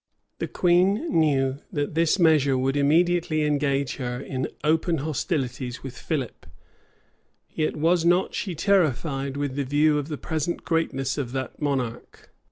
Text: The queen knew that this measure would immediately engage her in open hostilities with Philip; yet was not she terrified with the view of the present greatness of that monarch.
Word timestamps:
The 0.39 0.47
queen 0.47 1.11
knew 1.15 1.59
that 1.71 1.93
this 1.93 2.17
measure 2.17 2.57
would 2.57 2.75
immediately 2.75 3.43
engage 3.43 3.97
her 3.97 4.19
in 4.19 4.47
open 4.63 4.97
hostilities 4.97 5.83
with 5.83 5.95
Philip; 5.95 6.47
yet 7.51 7.75
was 7.75 8.03
not 8.03 8.33
she 8.33 8.55
terrified 8.55 9.37
with 9.37 9.53
the 9.55 9.63
view 9.63 9.99
of 9.99 10.07
the 10.07 10.17
present 10.17 10.65
greatness 10.65 11.19
of 11.19 11.33
that 11.33 11.61
monarch. 11.61 12.31